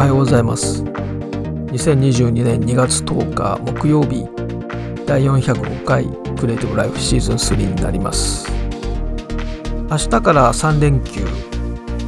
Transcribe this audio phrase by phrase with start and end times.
[0.00, 0.82] はようございます。
[0.82, 4.26] 2022年2月10日木曜日
[5.04, 6.06] 第405回
[6.38, 8.50] クリエイティブライフシーズン3になります。
[9.90, 11.20] 明日から3連休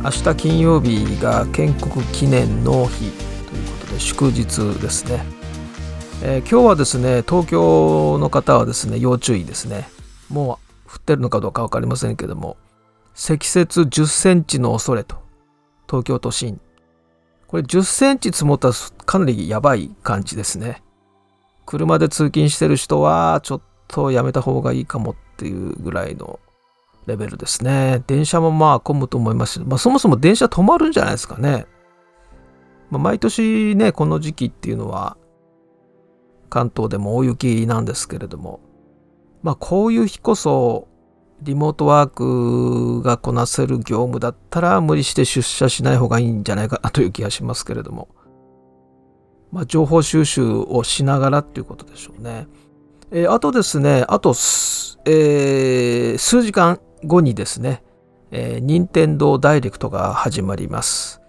[0.02, 5.22] 明日金曜日が建国記念の日ということで祝日ですね、
[6.22, 9.90] えー、今日はですね東京の方はですね要注意ですね。
[10.30, 12.56] もう降ってるのかどうか分かりませんけども
[13.12, 15.16] 積雪10センチの恐れと
[15.86, 16.58] 東京都心。
[17.52, 18.74] これ10センチ積もったら
[19.04, 20.82] かなりやばい感じですね。
[21.66, 26.40] 車で通勤してる人はちょっとやめた方がいいかもっていうぐらいの
[27.04, 28.02] レベルですね。
[28.06, 29.52] 電車もまあ混むと思います。
[29.52, 31.66] し、まあ、そもそも電車止まるんじゃないですかね、
[32.88, 35.18] まあ、毎年ねこの時期っていうのは
[36.48, 38.60] 関東でも大雪なんですけれども。
[39.42, 40.88] まあこういう日こそ
[41.44, 48.08] リモートワークがこなせる業務だったら無理して出社しない方がいいんじゃないかなという気がしますけれども、
[49.50, 52.46] まあ、情報収集をしながらっていうことでしょうね。
[53.10, 54.30] えー、あとですね、あと、
[55.04, 57.82] えー、数時間後にですね、
[58.30, 61.20] えー、任天堂ダイレクトが始まります。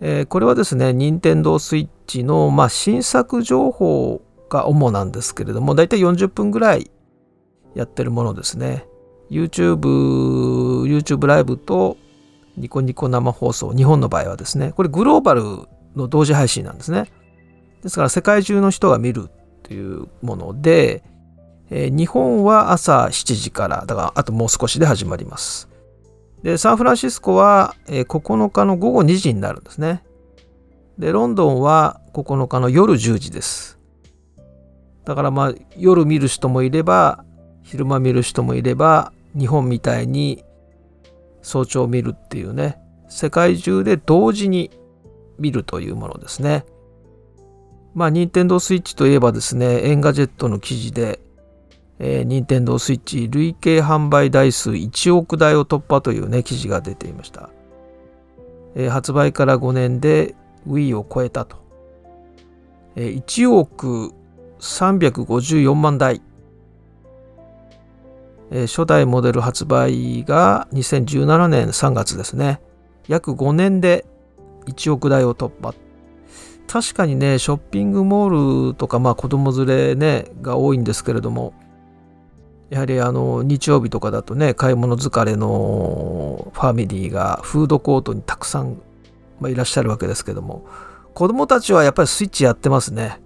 [0.00, 6.90] えー、これはですね、任天堂スイッチの、まあ、新作情報が主なんですけれども、だいたい40分ぐらい
[7.74, 8.87] やってるものですね。
[9.30, 11.96] YouTube、YouTube ライブと
[12.56, 15.42] ニコニコ生放送、日本の場合はですね、これグローバル
[15.96, 17.10] の同時配信なんですね。
[17.82, 19.28] ですから世界中の人が見る
[19.62, 21.02] というもので、
[21.70, 25.68] えー、日本は朝7時から、だからあともう少しで始まります。
[26.42, 30.02] で、サンフランシスコは、えー、9日の午後2時になるんですね。
[30.98, 33.78] で、ロンドンは9日の夜10時です。
[35.08, 37.24] だからまあ夜見る人もいれば
[37.62, 40.44] 昼間見る人もいれば日本みたいに
[41.42, 44.70] 早朝見るっていうね世界中で同時に
[45.38, 46.64] 見るというものですね。
[47.94, 51.20] まあ任天堂スイッチといえばですね Engadget の記事で、
[51.98, 57.48] えー、任天堂スイッチ累計販売台数1億台を突破というね記事が出ていました、
[58.76, 60.34] えー、発売から5年で
[60.68, 61.56] Wii を超えたと、
[62.94, 64.12] えー、1億
[64.60, 66.20] 354万台。
[68.50, 72.60] え、初代モデル発売が2017年3月ですね。
[73.06, 74.06] 約5年で
[74.66, 75.74] 1億台を突破。
[76.66, 81.54] 確かにね、ショッピングモールとか、まあ子供連れね、が多いんですけれども、
[82.70, 88.76] やはりあの、日曜日とかだとね、買い物疲れのファミリーがフードコートにたくさん、
[89.40, 90.66] ま、いらっしゃるわけですけども、
[91.14, 93.20] 子供たちはやっぱりスイッチやってますね。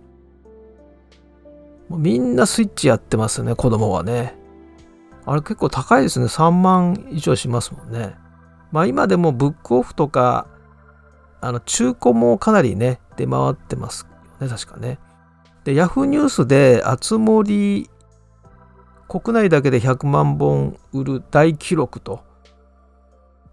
[1.89, 4.42] もうみんなスイッチやってますね、子供はね。
[5.25, 6.27] あれ結構高いですね。
[6.27, 8.17] 3万以上しますもんね。
[8.73, 10.47] まあ今でもブックオフとか、
[11.41, 14.07] あの中古もかなりね、出回ってます
[14.41, 14.99] よね、確かね。
[15.65, 17.89] で、ヤフーニュースで、あつ森、
[19.09, 22.25] 国内だけで100万本売る大記録と、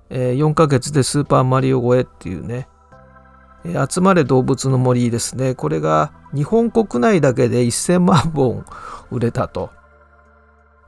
[0.09, 2.68] えー、4ヶ月でスーパーマリオ超えっていうね、
[3.66, 5.56] えー、集まれ動物の森ですね。
[5.56, 8.66] これが日本国内だけで1000万本
[9.12, 9.69] 売れたと。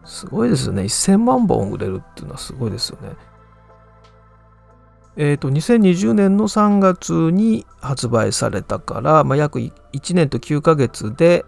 [0.05, 0.83] すごいですよね。
[0.83, 3.15] 1000万本売れるっていうのはすごいですよね。
[5.17, 11.45] えっ、ー、と、2020年の3月に発売されたから、まあ、約1年と9ヶ月で、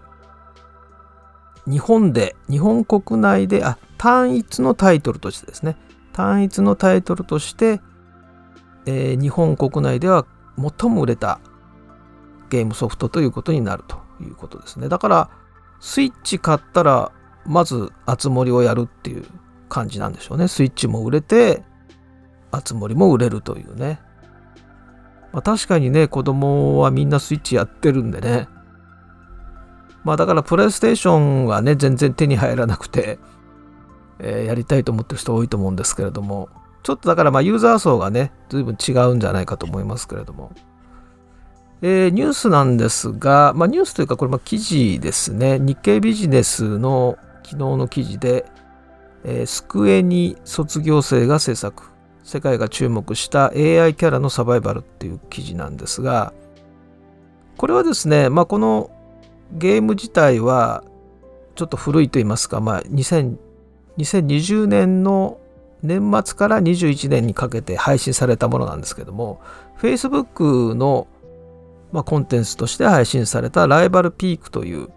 [1.66, 5.78] 日本で、日本国内で、あ、単一のタイトルとしてですね、
[6.12, 7.82] 単一のタイトルとして、
[8.86, 10.26] えー、日本国内では
[10.58, 11.40] 最も売れた
[12.50, 14.90] ゲームソフトということになるということですね。
[14.90, 15.30] だから、
[15.80, 17.12] スイッチ買ったら
[17.46, 19.26] まず熱盛をやるっていう
[19.70, 20.48] 感じなんでしょうね。
[20.48, 21.64] スイッチも売れて、
[22.52, 24.00] 熱盛も売れるというね。
[25.32, 28.48] まあ、確かにね、子供はみんなスイッチやってるんでね。
[30.04, 33.20] まあだからプレイステーションはね、全然手に入らなくて、
[34.20, 36.50] えー、やりたいと思ってる人多いと思うんですけれども、
[36.84, 40.52] ちょっとだからまあユーザー層がね、随分違うんじゃないかと思いますけれども。
[41.82, 45.60] えー、ニュースなんですが、まあ、ニュースというかこれま記事ですね。
[45.60, 48.46] 日経ビジネスの昨日の記事で、
[49.24, 51.94] えー、スクエニ卒業生が制作。
[52.24, 56.34] 世界が注目した AI キャラのサバイバルっていう記事なんですが
[57.58, 58.90] これはですね、まあ、この
[59.52, 60.84] ゲーム自体は
[61.56, 65.40] ちょっと古いと言いますか、まあ、2020年の
[65.84, 69.42] 年末から21年にかけて配信されたものなんですけども
[69.80, 71.08] Facebook の、
[71.92, 74.90] ま、コンテンツとして配信されたライバルピークという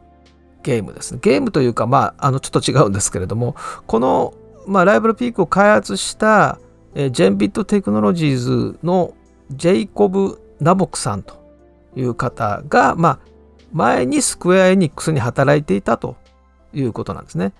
[0.66, 1.20] ゲームですね。
[1.22, 3.54] ゲームというか、まあ、あの、ちょっと違うんですけれども、
[3.86, 4.34] この、
[4.66, 6.58] まあ、ライバルピークを開発した、
[6.96, 9.14] えー、ジェンビットテクノロジーズの
[9.52, 11.36] ジェイコブ・ナボクさんと
[11.94, 13.18] いう方が、まあ、
[13.72, 16.16] 前にスクエア・エニックスに働いていたと
[16.74, 17.52] いうことなんですね。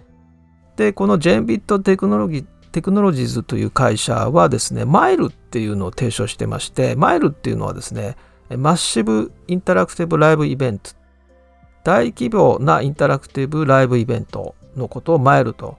[0.75, 8.17] で、このジェンビットテクノロギーテクノロジーズという会社はですね、マイルっていうのを提唱してまして、マイルっていうのはですね、
[8.51, 10.91] マッシブインタラクティブライブイベント、
[11.87, 15.79] 大規模なインタラクティブライブイベントのことをマイルと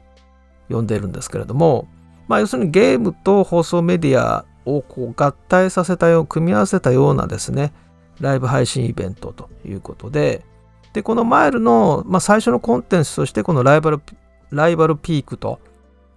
[0.70, 1.90] 呼んでいるんですけれども、
[2.30, 7.74] まあ、要するにゲームと放送メディアをこう合体させたよう、組み合わせたようなですね、
[8.22, 10.46] ライブ配信イベントということで、
[10.94, 14.02] で、このマイルの、まあ、最初のコンテンツとして、このライバル、
[14.50, 15.60] ライバルピークと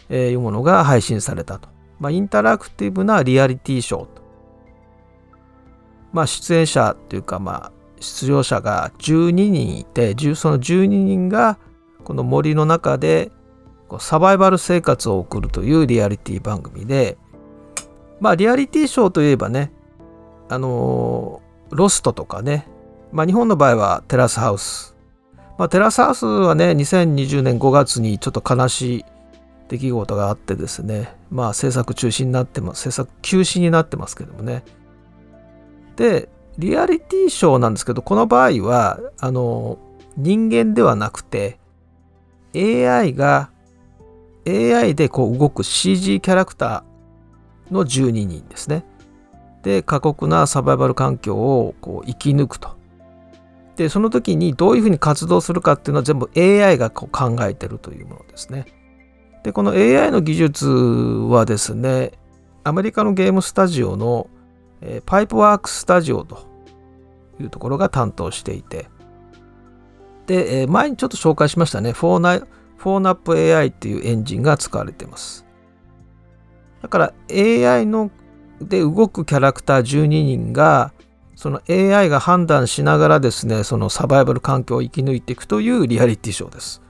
[0.09, 1.69] いうものが配信されたと。
[1.99, 4.23] まあ、インタラクティブなリアリティショーと。
[6.13, 11.59] まあ、出演者というか、まあ、出場者が12人いて、その12人が
[12.03, 13.31] この森の中で
[13.99, 17.19] サバイバル生活を送るというリアリティ番組で、
[18.21, 19.73] まあ、リアリティショーといえばね、
[20.49, 22.67] あのー、ロストとかね、
[23.13, 24.97] まあ、日本の場合はテラスハウス。
[25.59, 29.05] まあ、テラスハウスはね、2020年5月にちょっと悲しい
[29.69, 34.65] 出来事があってですね、まあ、制作中止になってます、制作休止になってますけどもね。
[35.97, 39.79] で、リアリティショーなんですけど、この場合は、あの、
[40.17, 41.59] 人間ではなくて、
[42.55, 43.51] AI が、
[44.47, 48.85] AI でこう動く CG キャラクターの12人ですね。
[49.63, 52.71] で、過酷なサバイバル環境をこう生き抜くと。
[53.77, 58.67] で、その時にどういうふうに活動するかっていうのは全部 AI がこう考えてるというものですね。
[59.43, 62.13] で、この AI の技術はですね、
[62.65, 64.29] アメリカのゲームスタジオの、
[64.83, 66.47] え、パイプワークスタジオと
[67.41, 68.89] いうところが担当していて、
[70.27, 72.47] で、え、前にちょっと紹介しましたね、フォーナ
[72.81, 75.45] フォーナップ AI っていうエンジンが使われています。
[76.81, 78.11] だから AI の
[78.61, 80.93] で動くキャラクター12人が
[81.35, 86.83] その AI が判断しながらですねそのサバイバル環境を生き抜いていくというリアリティショーです。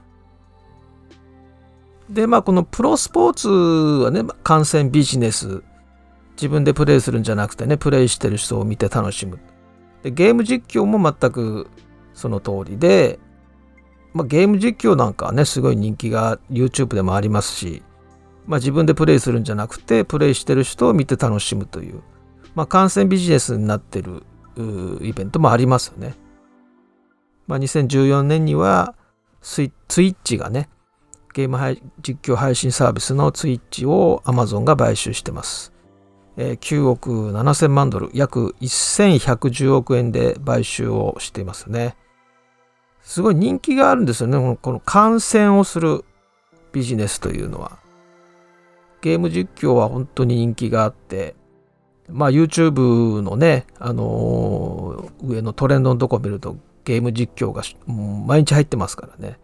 [2.09, 5.63] でまあこのプロスポーツはね観戦ビジネス
[6.35, 9.39] 自分でプレイするんじゃなくてねプレイしてる人を見て楽しむ
[10.03, 11.67] でゲーム実況も全く
[12.13, 13.19] その通りで、
[14.13, 17.83] まあ、ゲーム実況なんかはねすごい人気が YouTube でもありますし、
[18.47, 22.01] まあ、自分でプレイするんじゃなくてプレイしてる人を見て楽しむという、
[22.55, 24.23] まあ、観戦ビジネスになってる
[25.01, 26.15] イベントもありますよね。
[27.47, 28.95] まあ、2014年には
[29.41, 30.69] ツイッチがね
[31.33, 31.57] ゲーム
[32.01, 35.73] 実況配信サービスのツイッチを Amazon が買収してます。
[36.37, 41.95] えー、9億7000万ドル、約1110億円で買収をしていますね。
[43.01, 44.57] すごい人気があるんですよね。
[44.61, 46.05] この観戦をする
[46.71, 47.79] ビジネスというのは。
[49.01, 51.35] ゲーム実況は本当に人気があって、
[52.07, 56.55] まあ YouTube のね、あのー、上のトレンドのとこ見ると
[56.85, 59.37] ゲーム実況が毎日入ってますからね。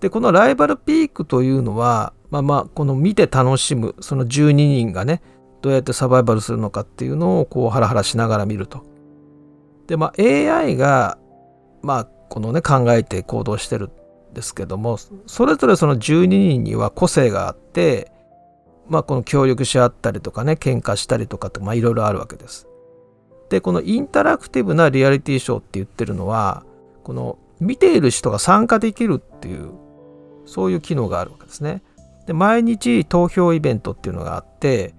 [0.00, 5.22] で、このライバルピークというのは、まあまあ、この見て楽しむ、その12人がね、
[5.62, 8.84] どうやってサバイバルするのかっていうのをこうハラハラしながら見ると。
[9.86, 11.18] で、まあ AI が、
[11.82, 13.90] まあこのね、考えて行動してる
[14.30, 18.12] んですけども、それぞれその12人には個性があって、
[18.88, 22.68] まあこの協力し合ったりとかね、喧嘩したりとかって、まあいろいろあるわけです。
[23.50, 26.64] で、このインタラクティブなリアリティショーって言ってるのは、
[27.02, 29.72] この見ている人が参加できるっていう
[30.44, 31.82] そういう機能があるわけですね。
[32.26, 34.94] で毎日投票イベントっていうのがあって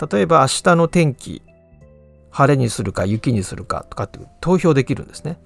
[0.00, 1.42] 例えば明日の天気
[2.30, 5.40] 晴れにするか雪にするかとかって投票できるんですね。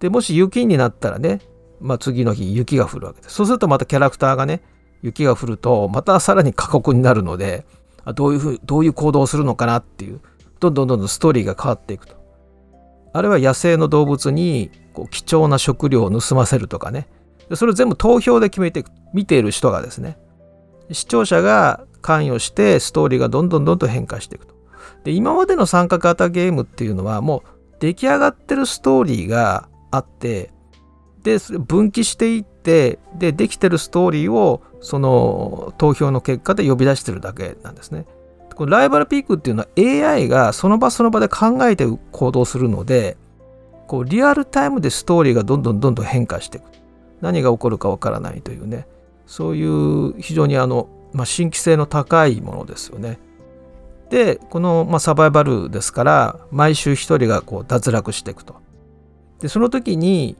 [0.00, 1.40] でもし雪になったらね、
[1.80, 3.34] まあ、次の日雪が降るわけです。
[3.34, 4.62] そうするとまたキャラクターがね
[5.02, 7.64] 雪が降るとまたさらに過酷になるので
[8.14, 10.20] どういうふうどういう行動をするのかなっていう
[10.58, 12.20] どんどんどんどんストーリーが変わっていくと。
[13.12, 17.08] あるいは野生の動物にこう貴重な食料を盗ませるとかね
[17.54, 20.16] それを全部投票で決めていく見ている人がですね
[20.92, 24.54] 視聴者が関与してストーリーがどんどんどんどん変化していくと。
[25.04, 27.48] で今までの参加型ゲームっていうのはもう
[27.80, 30.50] 出来上がってるストーリーがあって
[31.22, 38.06] で分岐していってでできてるストーリーをその投票の結果で呼び出してるだけなんですね。
[38.54, 43.16] このライバルピークっていうのは AI がその場その場で考えて行動するので
[43.86, 46.64] こうリアルタイムでストーリーがどんどんどんどん変化していく。
[47.20, 48.86] 何が起こるかわからないというね。
[49.26, 53.18] そういう非常にあの、まあ、新規性の高いものですよね。
[54.10, 58.56] でこの、まあ、サバイバルですから毎週一人がこう脱落していくと。
[59.40, 60.36] でその時に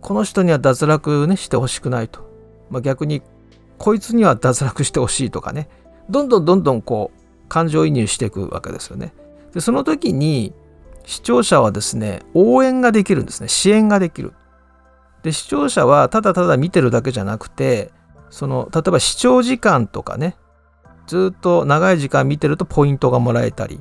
[0.00, 2.20] この人には脱落ねしてほしくないと。
[2.70, 3.22] まあ、逆に
[3.78, 5.68] こいつには脱落してほしいとかね
[6.08, 9.12] どんどんどんどんこう感情移入していくわけですよね。
[9.52, 10.54] でその時に
[11.04, 13.48] 視聴者はですね、応援ができるんですね。
[13.48, 14.32] 支援ができる。
[15.22, 17.90] で、視聴者はただただ見てるだけじゃなくて、
[18.32, 20.36] その、例えば視聴時間とかね、
[21.06, 23.80] ずっと長い時間見てるとポイントがもらえたり、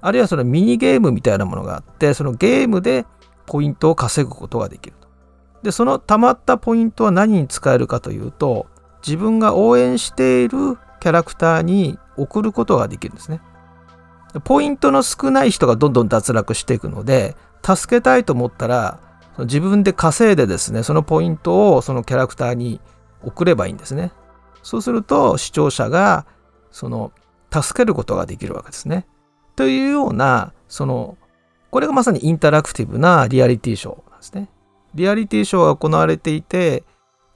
[0.00, 3.06] あるいはそのミニゲームみたいなものがあって、そのゲームで
[3.46, 5.08] ポイントを稼ぐことができると。
[5.62, 8.66] で、その溜まったポイントは何に使えるかというと、
[9.06, 13.40] 自分が応援しているキャラクターに送ることができるんですね。
[14.42, 18.98] ポイントの少ない人がどんどん脱落していくので、助けたいと思ったら、
[19.38, 22.80] 自分で稼いでですね、そのポイントをそのキャラクターに
[23.24, 24.12] 送ればいいんですね。
[24.62, 26.26] そうすると視聴者が
[26.70, 27.12] その
[27.52, 29.06] 助けることができるわけですね。
[29.56, 31.18] というような、その、
[31.70, 34.48] これがまさにインタラクティブなリアリティショーなんですね。
[34.94, 36.84] リアリティショーが行われていて、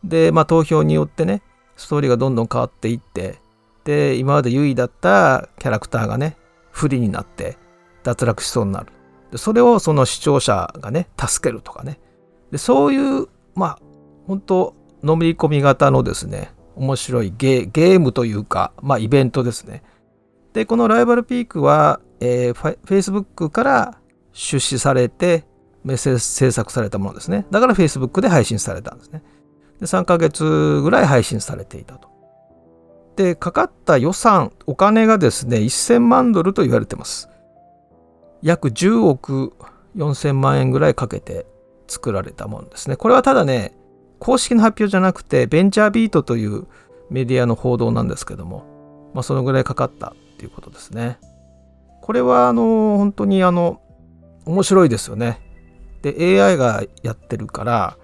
[0.03, 1.43] で、まあ投票によってね、
[1.77, 3.41] ストーリーがどんどん変わっていって、
[3.85, 6.37] で、今まで優位だったキャラクターがね、
[6.71, 7.57] 不利になって
[8.03, 8.93] 脱落しそうになる。
[9.31, 11.99] でそれをその視聴者がね、助けるとかね。
[12.51, 13.79] でそういう、まあ、
[14.27, 14.75] 本当
[15.07, 19.83] のめり込み型のですね、面白いゲームというか、まあ、イベントですね。
[20.53, 23.99] で、このライバルピークは、えー、Facebook から
[24.33, 25.45] 出資されて、
[25.95, 26.19] 制
[26.51, 27.47] 作されたものですね。
[27.51, 29.23] だから Facebook で配信されたんですね。
[29.81, 32.09] で3ヶ月ぐらい配信されていたと。
[33.17, 37.29] で、かかった予算、お金がですね、1000万ドルと言われてます。
[38.43, 39.55] 約10億
[39.97, 41.47] 4000万円ぐらいかけて
[41.87, 42.97] 作られたものですね。
[42.97, 43.73] これはただね、
[44.27, 46.67] 公式の発表じゃなくて、ベンチャービートという
[47.11, 48.65] メディアの報道なんですけども、
[49.15, 51.21] まあ、そのぐらいかかったっていうことですね。
[52.03, 53.81] これは、あの、本当にあの、
[54.45, 55.39] 面白いですよね。
[56.03, 57.99] で、AI がやってるから、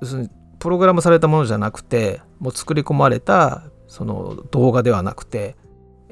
[0.00, 5.56] 要するに、プログラムされたものじゃなくて、もう作り込まれた、その動画ではなくて、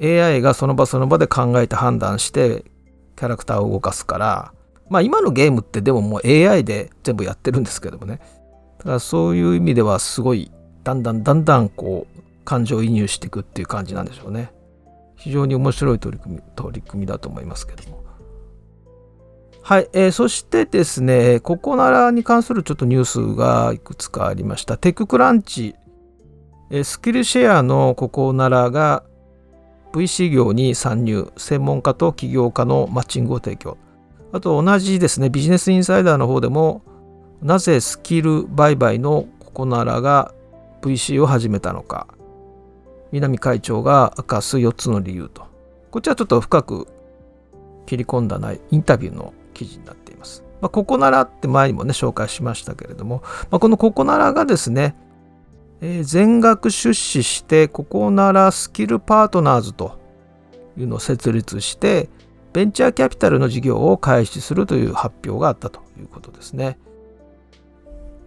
[0.01, 2.65] AI がその場その場で考えて判断して、
[3.15, 4.53] キャラクターを動かすから、
[4.89, 8.19] まあ今のゲームってでももう AI で全部やってるんですけどもね。
[8.83, 10.51] だからそういう意味ではすごい
[10.83, 14.51] だんだんだんだんこう感情移入していくっていう感じなんでしょうね。
[15.15, 18.03] 非常に面白い取り組み取り組みだと思いますけども。
[19.65, 24.75] はい、えー、そしてですね、ここならに関するちょっとニュースがいくつかありました。
[24.75, 25.75] テッククランチ、
[26.69, 29.03] え、スキルシェアのここならが
[29.93, 33.77] VC 業に参入、専門家と起業家のマッチングを提供。
[34.33, 36.81] あと同じですね、ビジネスインサイダーの方でも、
[37.43, 40.33] なぜスキル売買のココナラが
[40.81, 42.07] VC を始めたのか
[43.11, 45.45] 南会長が明かす4つの理由と
[45.91, 46.87] こっちらちょっと深く
[47.85, 50.43] 切り込んだないインタビューの記事になっています。
[50.61, 53.21] まあ、ココナラって前にもね紹介しましたけれども、
[53.51, 54.95] まあ、このココナラがですね、
[55.81, 59.99] えー、全額出資してココナラスキルパートナーズと
[60.77, 62.09] いうのを設立して
[62.53, 66.77] ベンチャーキャピタルの事業を開始するという発表があったということですね。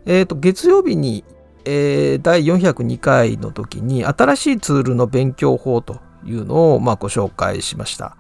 [0.07, 1.25] えー、と、月曜日に、
[1.65, 8.17] えー、第402回の時に新しいツールの勉強法というのを、まあ、ご紹介しました。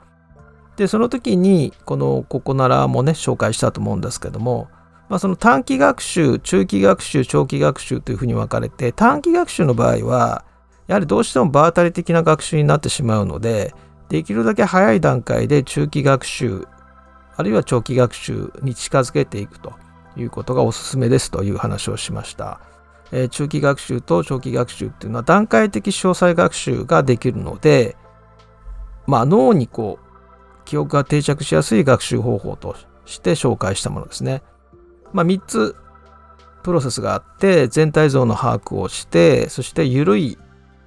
[0.76, 4.69] で、その時に、このここならもね、紹介したと思うんですけども、
[5.09, 10.45] まあ、その短期学習、中期学習、長期学習というふうに分かれて、短期学習の場合は、
[10.88, 13.73] やはりどうしても場当たり的な学習になってしまうので、
[14.09, 16.66] できるだけ早い段階で中期学習、
[17.37, 19.73] あるいは長期学習に近づけていくと。
[20.16, 22.61] いうことがおすすめですという話をしました。
[23.12, 27.96] えー、中期学習と長期学習っていうのは段階的詳細学習ができるので、
[29.06, 34.42] まあ、脳にこう記憶が定着しやすい学習方法として紹介したものですね。
[35.12, 35.76] まあ、3つ
[36.62, 40.37] プロセスがあって全体像の把握をしてそして緩い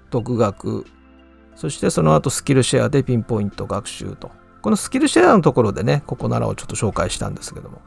[0.09, 0.85] 独学
[1.55, 4.29] そしてその後スキルシェアでピンポイント学習と
[4.61, 7.81] このスキルシェアのところでねここならをちょっと紹介したんですけども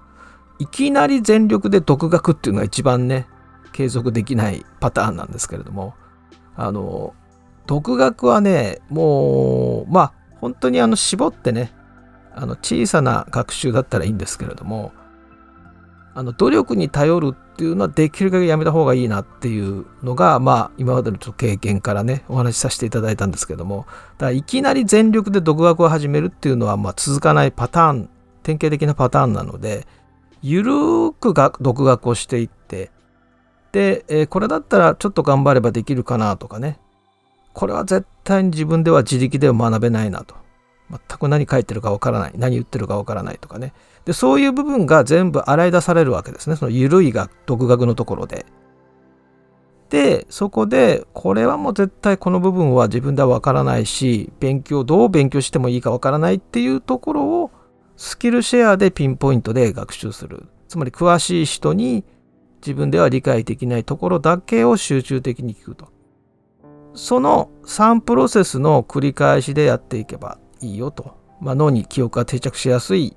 [0.59, 3.27] いきなり全力で独学っていうのが一番ね、
[3.73, 5.95] 継続できないパターンなんですけれども、
[6.57, 7.15] あの、
[7.67, 11.73] 独学はね、もう、まあ、本当にあの、絞ってね、
[12.35, 14.93] あの、小さな学習だったらいいんですけれども、
[16.15, 23.87] あの、努力に頼るっていうのはできるだけやめた方がいいなっていうのが、まあ、今までのちょっと経験からね、お話しさせていただいたんですけども、
[24.19, 28.11] だからいきなり全力で独学を始めるっていうのは、まあ、続かないパターン、
[28.43, 29.87] 典型的なパターンなので、
[30.43, 32.91] ゆるーくが独学をしていって、
[33.71, 36.79] で、えー、これだったらちょっと頑張ればできるかなとかね。
[37.55, 40.35] これは絶対に自分では自力では学べないなと。
[40.91, 42.33] 全く何書いてるかわからない。
[42.37, 43.73] 何言ってるかわからないとかね。
[44.05, 46.57] で、そういう部分が全部洗い出されるわけですね。
[46.57, 48.45] そのゆるいが独学のところで。
[49.89, 57.51] で、そこで、これはもう絶対この部分は自分ではわからないし、勉強、どう勉強してもいいかわからないっていうところを
[58.03, 60.49] スキルシェアでピンポイントで学習する。
[60.67, 62.05] つまり詳しい人に
[62.61, 65.87] 自分では理解できないところだけを集中的に聞くと。
[66.95, 71.17] その3プロセスの繰り返しでやっていけばいいよと。
[71.41, 73.17] まあ、脳に記憶が定着しやすい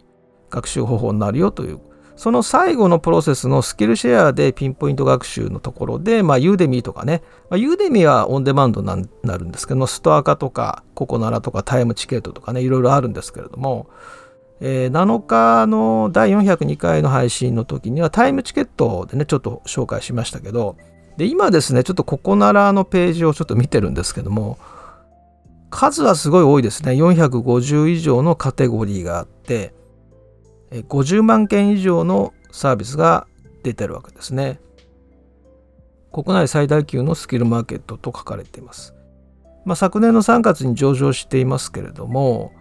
[0.52, 1.80] 学習方法になるよという。
[2.16, 13.90] その最後のプロセスのスキルシェアでピンポイント学習のところで、まあ、ユーデミーとかね、まあ、ユーデミーはオンデマンドになるんですけど、ストア化とか、ココナラとかタイムチケットとかね、いろいろあるんですけれども、
[14.62, 20.78] えー、7日の第402回の配信の時にはタイムチケットでね、ちょっと紹介しましたけど、
[21.18, 24.58] で、今ですね、ちょっとココナラのページをちょっと見てるんですけども、
[25.70, 26.92] 数はすごい多いですね。
[26.92, 29.74] 450以上のカテゴリーがあって、
[30.72, 33.28] 50万件以上のサービスが
[33.64, 34.60] 出てるわけですね。
[36.14, 38.94] 国内最大級のスキルマーケットと書かれています。
[39.66, 42.54] まあ、昨年の3月に上場していますけれども、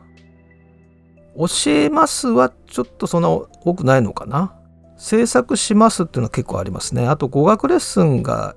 [1.37, 4.55] 教えますはちょっとそんな多くないのかな？
[4.97, 7.07] 制作しますっていうのは結構ありますね。
[7.09, 8.55] あと語学レッスンが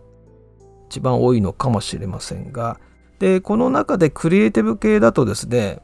[0.89, 2.79] 一番多いのかもしれませんが、
[3.19, 5.81] で、この中でクリエイティブ系だとですね、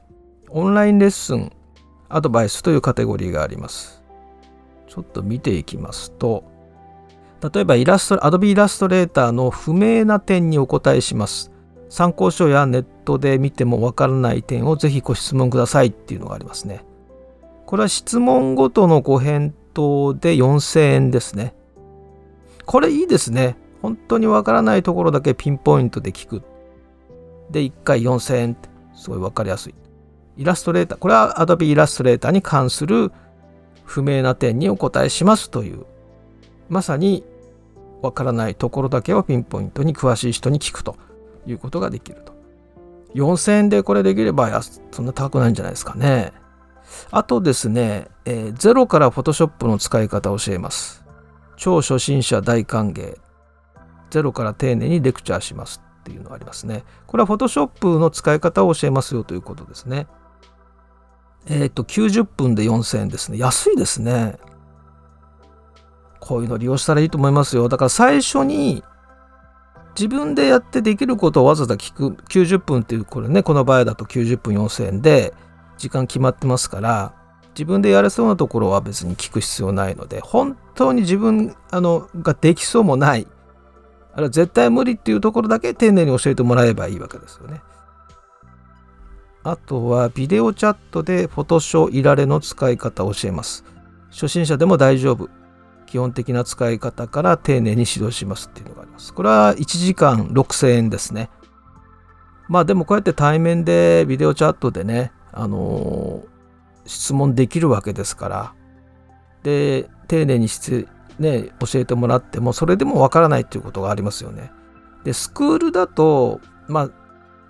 [0.50, 1.52] オンラインレッスン、
[2.10, 4.04] アドバイスというカテゴリーがあります。
[4.88, 6.44] ちょっと見ていきますと、
[7.54, 11.52] 例えばイラスト、Adobe イラストレーターの不明な点にお答えします。
[11.94, 16.84] 参考書やネットで見てもわからない点をぜひご質問くださいっていうのがありますね。
[17.68, 21.54] これは質問ごとのご返答で4000円ですね。
[22.66, 23.58] これいいですね。
[23.84, 26.42] 本当にわからないところだけピンポイントで聞く。
[27.52, 29.76] で、1回4000円ってすごいわかりやすい。
[30.36, 33.12] イラストレーター、これは Adobe イラストレーターに関する
[33.84, 35.86] 不明な点にお答えしますという、
[36.70, 37.24] まさに
[38.02, 40.96] わからないところだけをピンポイントに詳しい人に聞くと
[41.48, 42.34] いうことができると。
[43.16, 46.34] 4000円でこれできればそんな高くないんじゃないですかね。
[47.12, 51.04] あとですね、えー、ゼロから Photoshop の使い方を教えます。
[51.58, 53.18] 超初心者大歓迎。
[54.10, 56.84] ゼロから丁寧にレクチャーしますっていうのがありますね。
[57.08, 60.08] これは Photoshop の使い方を教えますよということですね。
[61.48, 63.38] えっ、ー、と、90分で4000円ですね。
[63.38, 64.38] 安いですね。
[66.20, 67.68] こういうの利用したらいいと思いますよ。
[67.68, 68.84] だから最初に
[69.96, 75.34] 自分でやってできることをわざわざ聞く90分っていうこれねこの場合だと90分4000円で
[75.78, 77.14] 時間決まってますから
[77.50, 83.28] 自分でやれそうなところは別に聞く必要ないので本当に自分あのができそうもない
[84.14, 87.62] あれは絶対無理っていうところだけ丁寧に教えてもらえばいいわけですよね。
[89.44, 93.66] あとはビデオチャットでフォトショーいられの使い方を教えます。
[94.12, 95.30] 初心者でも大丈夫。
[95.94, 99.14] 基本的な使い方から丁寧に指導しますっていうのがあります。
[99.14, 101.30] これは1時間6000円ですね。
[102.50, 108.54] まあでもこうやって対面でビデオチャットでね、あのー、質問できるわけですから、
[109.44, 110.88] で、丁寧にして
[111.20, 114.52] ね、教えてもらっても、それでもわからないっていうことがありますよね。
[115.04, 116.90] で、スクールだと、まあ、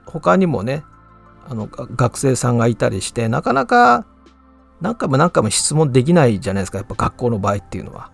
[0.05, 0.83] 他にもね、
[1.47, 4.05] あの、学生さんがいたりして、なかなか
[4.81, 8.11] 何回も何回も質問できないじゃないですか、やっぱ学校の場合っていうのは。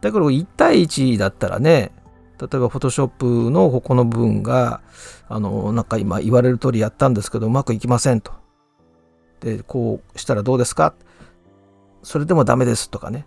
[0.00, 1.92] だから1対1だったらね、
[2.38, 4.82] 例えばフォトショップのここの部分が、
[5.28, 8.32] あの、なんか今言われる通りやったんですけど、うまくいきませんと。
[9.40, 10.94] で、こうしたらどうですか？
[12.02, 13.26] それでもダメですとかね。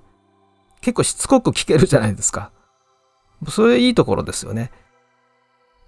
[0.81, 2.51] 結構しつこく聞けるじゃないですか。
[3.47, 4.71] それいいところですよね。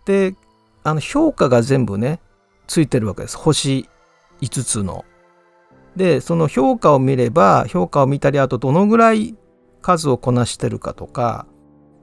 [0.06, 0.36] で、
[0.84, 2.20] あの、評価が全部ね、
[2.67, 3.38] ついてるわけです。
[3.38, 3.88] 星
[4.41, 5.06] 5つの。
[5.96, 9.36] で、その評価を見れば、評価を見たり、あとどのぐらい
[9.82, 11.46] 数をこなしてるかとか、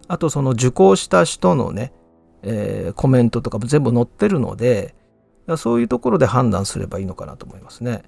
[0.09, 1.93] あとその受講した人のね、
[2.43, 4.95] えー、コメントとかも全部載ってるので、
[5.57, 8.03] そういうところで判断すればいいのかなと思いますね。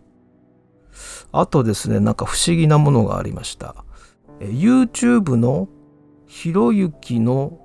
[1.33, 3.85] あとですね、なんか不思議なものがありました。
[4.41, 5.69] え YouTube の
[6.27, 7.59] ひろゆきの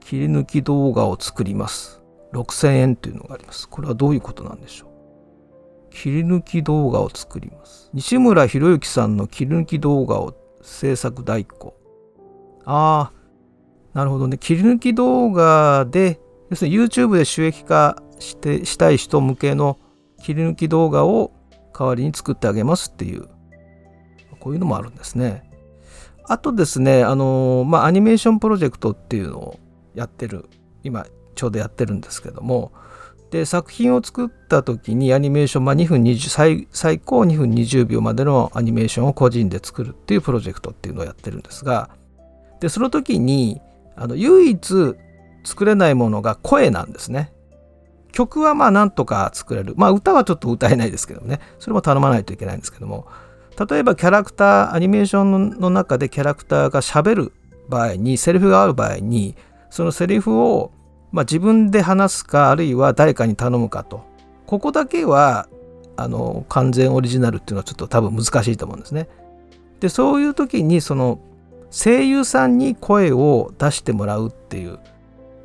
[0.00, 2.02] 切り抜き動画を作ります。
[2.32, 3.68] 6000円というのがあります。
[3.68, 4.92] これはどういうことなんでしょう
[5.94, 7.90] 切り抜き動画を作ります。
[7.92, 11.74] 西村博之さんの切り抜き動画を制作代行。
[12.64, 13.22] ああ、
[13.94, 14.38] なるほどね。
[14.38, 16.20] 切り抜き動画で、
[16.50, 19.78] 要するに YouTube で収益化してしたい人向けの
[20.22, 21.32] 切り抜き動画を
[21.76, 23.28] 代わりに作ってあげますっていう、
[24.40, 25.50] こういうのもあるんですね。
[26.24, 29.58] あとですね、あの、まあ、アニメーションプロジェクトっていうのを
[29.94, 30.48] やってる、
[30.84, 32.72] 今ちょうどやってるんですけども、
[33.32, 41.88] で作品を作った時にアニメーション、まあ、2分20最最高2分20秒までのアニメーションを個人で作るっていうプロジェクトっていうのをやってるんですが
[42.60, 43.62] でその時に
[43.96, 44.96] あの唯一
[45.44, 47.32] 作れないものが声なんですね。
[48.12, 49.74] 曲はまあなんとか作れる。
[49.76, 51.40] まあ歌はちょっと歌えないですけどね。
[51.58, 53.06] それも頼まないといけないんですけども。
[53.68, 57.32] 例えばキャラクターアニメーションの中でキャラクターがしゃべる
[57.68, 59.34] 場合にセリフがある場合に
[59.70, 60.70] そのセリフを、
[61.12, 64.04] まあ、自分で話すかあるいは誰かに頼むかと
[64.46, 65.48] ここだけは
[65.96, 69.08] あの完全オリジナルっていうのはちょっと多分難しいと思うんですね。
[69.80, 71.20] でそういう時にその
[71.70, 74.78] 声優さんに声を出してもらうっていう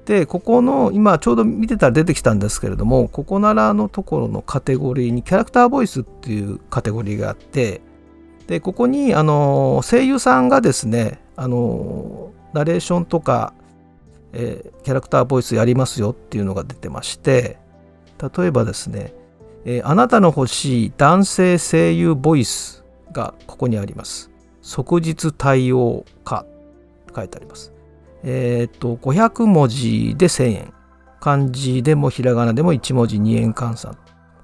[0.06, 7.82] でここの今ちょうど見てたら出てきたんですけれどもここならのところのカテゴリーにキャラクターボイスっていうカテゴリーがあって
[8.48, 13.54] でここにあの声優さんがですねあのナレーションとか、
[14.40, 17.58] えー、キャラクターボイスやりますよっていうのが出てまして
[18.38, 19.16] 例えばですね、
[19.66, 24.32] えー、あなたの欲しい男性声優ボイスがここにあります。
[24.62, 26.46] 即日対応化
[27.16, 27.74] 書いてあります。
[28.24, 30.74] えっ、と500文字で1000円。
[31.20, 33.98] 漢字でもひらがなでも1文字2円換算。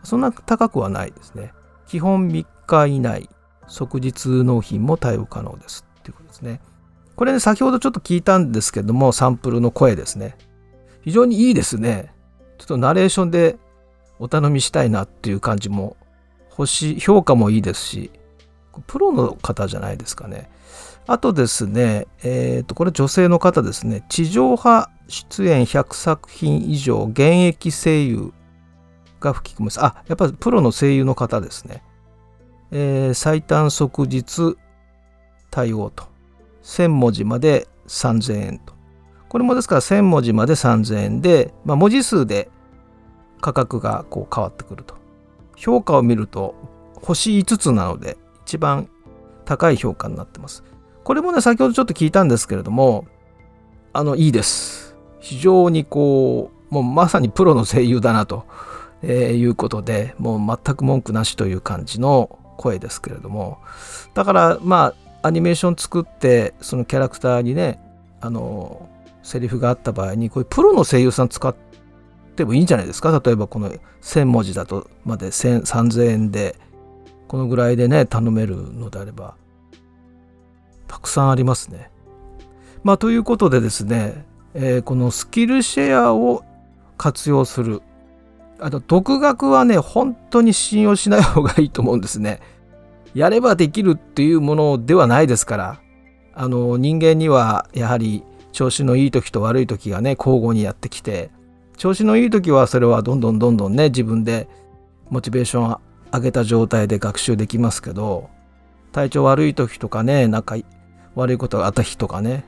[0.04, 1.54] そんな高くはないですね。
[1.88, 3.30] 基本3日以内。
[3.68, 5.86] 即日納品も対応可能です。
[6.00, 6.62] っていうことですね。
[7.16, 10.36] これね、先ほどちょっと聞いたんですけども、サンプルの声ですね。
[11.02, 12.14] 非常にいいですね。
[12.58, 13.58] ちょっとナレーションで
[14.20, 15.98] お頼みしたいなっていう感じも、
[16.50, 18.12] 星、評価もいいですし、
[18.88, 20.50] プロの方じゃないですかね。
[21.06, 24.06] あとですね、えっ、ー、と、これ女性の方ですね。
[24.10, 28.32] 地上波出演100作品以上、現役声優
[29.20, 31.84] が吹き込むあ、やっぱりプロの声優の方ですね。
[32.72, 34.56] えー、最短即日
[35.52, 36.13] 対応と。
[36.64, 38.74] 1000文字まで3000円と。
[39.30, 42.50] これもですから1000文字まで3000円で、まあ、文字数で
[43.42, 44.96] 価格がこう変わってくると。
[45.56, 46.56] 評価を見ると
[46.96, 48.90] 星5つなので一番
[49.46, 50.64] 高い評価になってます。
[51.04, 53.06] これもね、先ほどちょっと聞いたんですけれども、
[53.92, 54.96] あの、いいです。
[55.20, 58.46] 非常にこう、もうまさにプロの声優だなと、
[59.02, 63.60] えー、いうことで、もう全く文句なしという感じの声ですけれども
[64.14, 67.80] だからまあアニメーション作ってそのキャラクターにね
[68.22, 68.90] あの
[69.24, 71.56] セリフがあった場合にこういうプロの声優さん使っ
[72.36, 73.22] てもいいんじゃないですか？
[73.24, 76.56] 例えばこの1,000文字だとまで3,000円で
[77.28, 79.36] このぐらいでね頼めるのであれば
[80.88, 81.90] たくさんありますね。
[82.84, 86.44] まあということでですね、えー、このスキルシェアを
[86.98, 87.82] 活用する
[88.60, 92.42] あの独学はね本当に信用しない方がいいと思うんですね。
[93.14, 95.82] やればできるっていうものではないですから
[96.34, 101.32] あの人間にはやはり調子のいい時と悪い時がね交互にやってきて
[101.78, 104.48] 調子のいい時はそれはどんどんどんどんね自分で
[105.10, 105.78] モチベーション
[106.12, 108.30] 上げた状態で学習できますけど
[108.92, 110.56] 体調悪い時とかねなんか
[111.16, 112.46] 悪いことがあった日とかね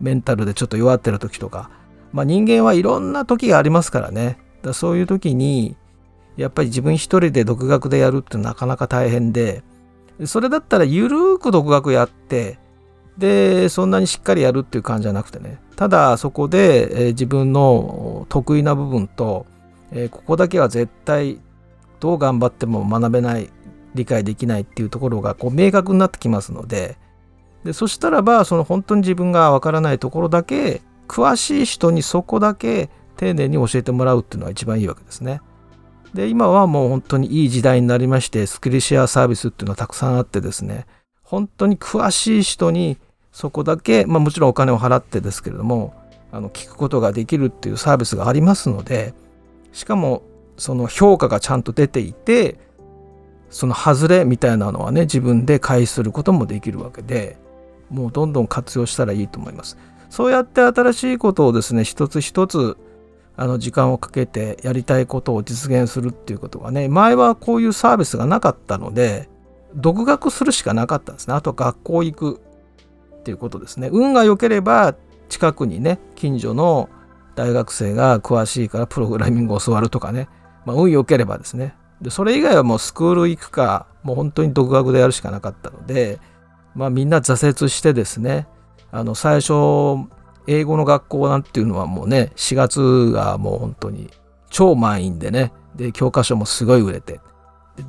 [0.00, 1.70] メンタルでちょっと弱ってる時とか
[2.12, 4.38] まあ人間はいろんな時がありますからね。
[4.62, 5.76] だそういう時に
[6.36, 9.62] やっぱり自分一人で独学でやるってなかなか大変で
[10.26, 12.58] それだったらゆるく独学やって
[13.18, 19.46] でそんなにしっかりやるっていう感じじゃなくてねただそこで、え、自分の得意な部分と、
[19.90, 21.40] え、ここだけは絶対
[21.98, 23.50] どう頑張っても学べない
[23.94, 26.96] 理解できないっていうところがこう明確になってきますので
[27.64, 35.40] でそしたらばその本当に自分がわからないところだけ詳しい人にそこだけ丁寧に教えてもらうっていうのが一番いいわけですね。
[36.14, 40.86] で、今はもう本当にいい時代になりまして、スキルシェアサービスっていうのはたくさんあってですね、
[41.22, 42.98] 本当に詳しい人に
[43.32, 45.94] そこだけ、まあもちろんお金を払ってですけれども、
[46.30, 49.14] あの聞くことができるっていうサービスがありますので、
[49.72, 50.22] しかも
[50.56, 52.58] その評価がちゃんと出ていて、
[53.48, 57.38] その外れみたいなのはね、自分で回避することもできるわけで、
[57.90, 59.76] もうどんどん活用したらいいと思います。
[60.10, 62.76] そうやって新しいことをですね、一つ一つ
[63.36, 69.28] あの時間をかけてやりたいことを実現するっていうことがね前はこういうサービスがなかったので
[69.74, 71.34] 独学するしかなかったんですね。
[71.34, 72.40] あと学校行く
[73.20, 73.88] っていうことですね。
[73.90, 74.94] 運が良ければ
[75.28, 76.90] 近くにね近所の
[77.34, 80.28] 大学生が詳しいからプログラミングを教わるとかね、
[80.66, 81.74] まあ、運良ければですね。
[82.02, 86.18] でそれ以外はもうスクール行くかもう本当に独学でやるしかなかったので
[86.74, 88.46] まあみんな挫折してですね
[88.90, 89.52] あの最初
[90.46, 94.10] 英語の学校なんていうのはもうね、4月がもう本当に
[94.50, 97.20] 超満員でね、で、教科書もすごい売れて、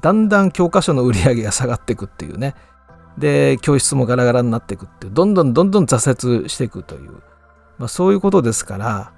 [0.02, 2.56] だんだん教科書の売り上げが下がっていくっていうね、
[3.18, 7.12] で、教室もガラガラになっていくっていう、どんどんどんどん挫折していくという、
[7.78, 9.12] まあ、そういうことですから、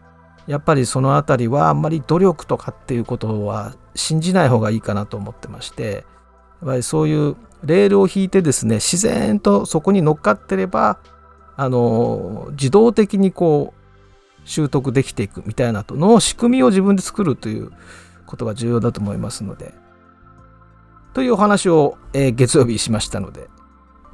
[0.47, 6.05] やっぱりそのあたりはあんまり努力とかっていうことは信じない方がいいかなと思ってまして、
[6.61, 10.99] やっぱりそういうレールを引いてですね、自然とそこに乗っかってれば、
[11.57, 17.71] あの自動的にこう習得できていくみたいなとの仕組みを自分で作るという
[18.25, 19.73] ことが重要だと思いますので
[21.13, 23.47] というお話を、えー、月曜日しましたので、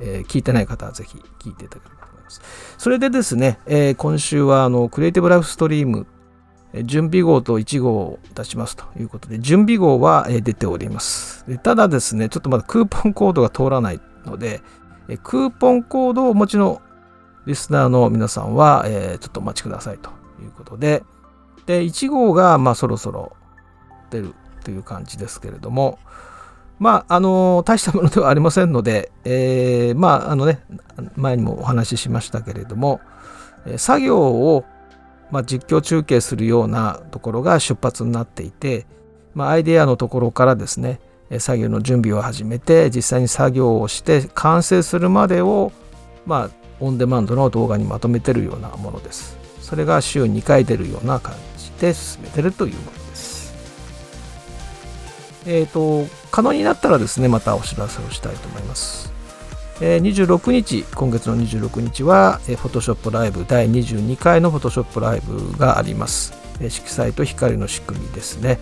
[0.01, 2.41] えー、聞いてない方はぜひ聞いていただければと思います。
[2.77, 6.05] それでですね、えー、今週はあのクリエイティブライフストリーム
[6.83, 11.45] 準備号と1号を出しますということで、準備号は出ております。
[11.59, 14.61] ただですね、ちょっとまだクーポンコードが通らないので、
[15.23, 16.81] クーポンコードをお持ちの
[17.45, 20.09] リスナーの皆さんは、えちょっとお待ちくださいと
[20.41, 21.03] いうことで、
[21.65, 23.35] で、1号がまあそろそろ
[24.09, 25.99] 出るという感じですけれども、
[26.79, 30.63] まあ、あの、大したものではありませんので、えー、まあ、あのね、
[31.15, 33.01] 前にもお話ししましたけれども、
[33.77, 34.65] 作業を
[35.31, 38.85] まあ、実況中継するようなところが出発になっていて、
[39.33, 40.99] まあ、アイデアのところからですね
[41.39, 45.71] 作業の準備を始めて実際に作業をして完成するまでを、
[46.25, 46.49] まあ、
[46.81, 49.37] オンデマンドの動画にまとめてるようなものです。
[49.61, 53.53] それが週2回出るような感じで進めてるというものです。
[55.45, 59.11] えっ、ー、と、可能になったらですね、またお知らせをしたいと思います。
[59.79, 66.33] え26日、今月の26日は、えー、Photoshop ライブ第22回の Photoshop ライブがあります。
[66.59, 68.59] え、色彩と光の仕組みですね、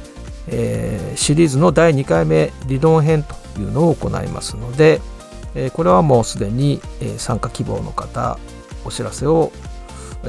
[0.47, 5.01] え、シリーズの第2回目理論編というのを行いますので、
[5.65, 8.37] え、これはもうすでに、え、参加希望の方、
[8.85, 9.51] お知らせを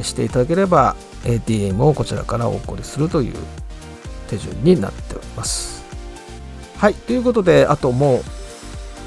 [0.03, 3.35] していただければ、DM をこちらからお送りするという
[4.29, 5.85] 手順になっております。
[6.79, 8.23] はい、ということで、あとも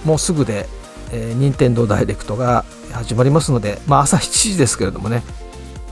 [0.06, 0.68] う、もうすぐで
[1.14, 5.24] えー、任天堂ダイレクトが始まりますので、まあ、朝7時ですけれどもね、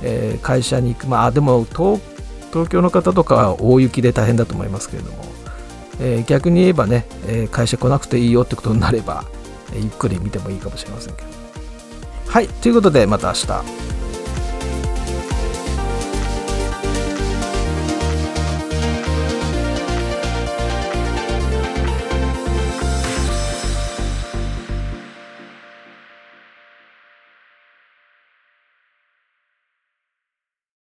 [0.01, 1.99] えー、会社に行く、まあ、でも東
[2.69, 5.23] 京の方とかは大雪で大変だと思いますけれども、
[6.01, 9.25] えー、逆に言えばね、え、会社来なくていいよってことになれば、
[9.75, 11.27] ゆっくり見てもいいかもしれませんけど。
[12.27, 14.00] はい、ということでまた明日。